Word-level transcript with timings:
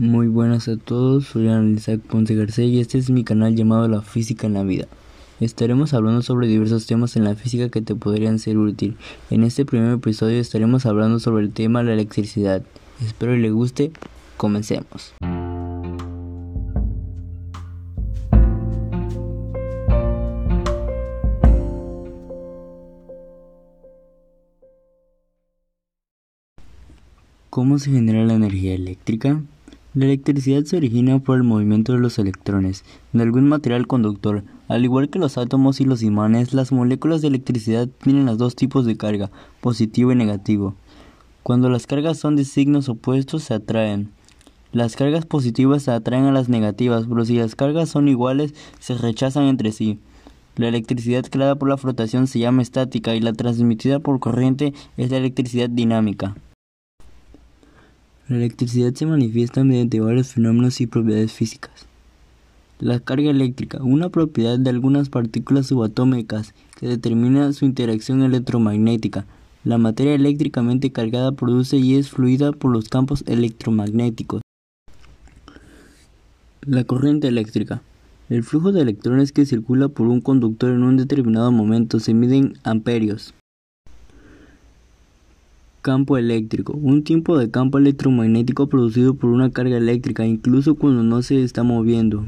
Muy 0.00 0.28
buenas 0.28 0.66
a 0.68 0.78
todos, 0.78 1.26
soy 1.26 1.50
Isaac 1.76 2.00
Ponce 2.00 2.34
García 2.34 2.64
y 2.64 2.80
este 2.80 2.96
es 2.96 3.10
mi 3.10 3.22
canal 3.22 3.54
llamado 3.54 3.86
La 3.86 4.00
Física 4.00 4.46
en 4.46 4.54
la 4.54 4.62
Vida. 4.62 4.86
Estaremos 5.40 5.92
hablando 5.92 6.22
sobre 6.22 6.46
diversos 6.46 6.86
temas 6.86 7.16
en 7.16 7.24
la 7.24 7.34
física 7.34 7.68
que 7.68 7.82
te 7.82 7.94
podrían 7.94 8.38
ser 8.38 8.56
útil. 8.56 8.96
En 9.28 9.44
este 9.44 9.66
primer 9.66 9.92
episodio 9.92 10.40
estaremos 10.40 10.86
hablando 10.86 11.18
sobre 11.18 11.44
el 11.44 11.52
tema 11.52 11.80
de 11.80 11.88
la 11.88 11.92
electricidad. 11.92 12.62
Espero 13.04 13.32
que 13.32 13.40
le 13.40 13.50
guste. 13.50 13.92
Comencemos. 14.38 15.12
¿Cómo 27.50 27.78
se 27.78 27.90
genera 27.90 28.24
la 28.24 28.32
energía 28.32 28.74
eléctrica? 28.74 29.42
La 29.92 30.04
electricidad 30.04 30.62
se 30.62 30.76
origina 30.76 31.18
por 31.18 31.36
el 31.36 31.42
movimiento 31.42 31.92
de 31.92 31.98
los 31.98 32.20
electrones 32.20 32.84
de 33.12 33.24
algún 33.24 33.48
material 33.48 33.88
conductor. 33.88 34.44
Al 34.68 34.84
igual 34.84 35.08
que 35.08 35.18
los 35.18 35.36
átomos 35.36 35.80
y 35.80 35.84
los 35.84 36.04
imanes, 36.04 36.54
las 36.54 36.70
moléculas 36.70 37.22
de 37.22 37.26
electricidad 37.26 37.88
tienen 38.00 38.26
los 38.26 38.38
dos 38.38 38.54
tipos 38.54 38.86
de 38.86 38.96
carga, 38.96 39.32
positivo 39.60 40.12
y 40.12 40.14
negativo. 40.14 40.76
Cuando 41.42 41.68
las 41.68 41.88
cargas 41.88 42.18
son 42.18 42.36
de 42.36 42.44
signos 42.44 42.88
opuestos 42.88 43.42
se 43.42 43.54
atraen. 43.54 44.10
Las 44.70 44.94
cargas 44.94 45.26
positivas 45.26 45.82
se 45.82 45.90
atraen 45.90 46.26
a 46.26 46.32
las 46.32 46.48
negativas, 46.48 47.06
pero 47.08 47.24
si 47.24 47.38
las 47.38 47.56
cargas 47.56 47.88
son 47.88 48.06
iguales 48.06 48.54
se 48.78 48.94
rechazan 48.94 49.48
entre 49.48 49.72
sí. 49.72 49.98
La 50.54 50.68
electricidad 50.68 51.24
creada 51.28 51.56
por 51.56 51.68
la 51.68 51.76
flotación 51.76 52.28
se 52.28 52.38
llama 52.38 52.62
estática 52.62 53.16
y 53.16 53.20
la 53.20 53.32
transmitida 53.32 53.98
por 53.98 54.20
corriente 54.20 54.72
es 54.96 55.10
la 55.10 55.16
electricidad 55.16 55.68
dinámica. 55.68 56.36
La 58.30 58.36
electricidad 58.36 58.94
se 58.94 59.06
manifiesta 59.06 59.64
mediante 59.64 59.98
varios 59.98 60.28
fenómenos 60.28 60.80
y 60.80 60.86
propiedades 60.86 61.32
físicas. 61.32 61.88
La 62.78 63.00
carga 63.00 63.28
eléctrica, 63.28 63.82
una 63.82 64.08
propiedad 64.08 64.56
de 64.56 64.70
algunas 64.70 65.08
partículas 65.08 65.66
subatómicas 65.66 66.54
que 66.78 66.86
determina 66.86 67.52
su 67.52 67.64
interacción 67.64 68.22
electromagnética. 68.22 69.26
La 69.64 69.78
materia 69.78 70.14
eléctricamente 70.14 70.92
cargada 70.92 71.32
produce 71.32 71.78
y 71.78 71.96
es 71.96 72.10
fluida 72.10 72.52
por 72.52 72.70
los 72.70 72.88
campos 72.88 73.24
electromagnéticos. 73.26 74.42
La 76.60 76.84
corriente 76.84 77.26
eléctrica. 77.26 77.82
El 78.28 78.44
flujo 78.44 78.70
de 78.70 78.82
electrones 78.82 79.32
que 79.32 79.44
circula 79.44 79.88
por 79.88 80.06
un 80.06 80.20
conductor 80.20 80.70
en 80.70 80.84
un 80.84 80.96
determinado 80.96 81.50
momento 81.50 81.98
se 81.98 82.14
mide 82.14 82.36
en 82.36 82.54
amperios. 82.62 83.34
Campo 85.82 86.18
eléctrico. 86.18 86.74
Un 86.74 87.04
tipo 87.04 87.38
de 87.38 87.50
campo 87.50 87.78
electromagnético 87.78 88.68
producido 88.68 89.14
por 89.14 89.30
una 89.30 89.50
carga 89.50 89.78
eléctrica, 89.78 90.26
incluso 90.26 90.74
cuando 90.74 91.02
no 91.02 91.22
se 91.22 91.42
está 91.42 91.62
moviendo. 91.62 92.26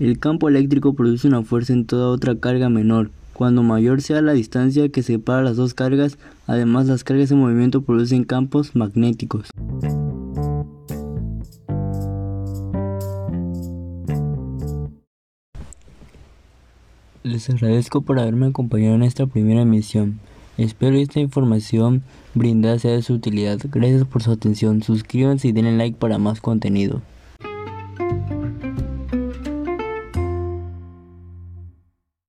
El 0.00 0.18
campo 0.18 0.48
eléctrico 0.48 0.92
produce 0.94 1.28
una 1.28 1.44
fuerza 1.44 1.72
en 1.74 1.86
toda 1.86 2.08
otra 2.08 2.34
carga 2.34 2.68
menor. 2.68 3.10
Cuando 3.34 3.62
mayor 3.62 4.02
sea 4.02 4.20
la 4.20 4.32
distancia 4.32 4.88
que 4.88 5.04
separa 5.04 5.42
las 5.42 5.56
dos 5.56 5.74
cargas, 5.74 6.18
además 6.48 6.86
las 6.86 7.04
cargas 7.04 7.30
en 7.30 7.38
movimiento 7.38 7.82
producen 7.82 8.24
campos 8.24 8.74
magnéticos. 8.74 9.48
Les 17.22 17.48
agradezco 17.48 18.00
por 18.00 18.18
haberme 18.18 18.46
acompañado 18.46 18.96
en 18.96 19.04
esta 19.04 19.26
primera 19.26 19.62
emisión. 19.62 20.18
Espero 20.58 20.96
esta 20.96 21.20
información 21.20 22.02
brindada 22.34 22.78
sea 22.78 22.92
de 22.92 23.02
su 23.02 23.14
utilidad. 23.14 23.58
Gracias 23.64 24.04
por 24.04 24.22
su 24.22 24.30
atención. 24.30 24.82
Suscríbanse 24.82 25.48
y 25.48 25.52
denle 25.52 25.76
like 25.76 25.98
para 25.98 26.18
más 26.18 26.40
contenido. 26.40 27.02